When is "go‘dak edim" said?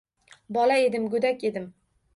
1.17-1.71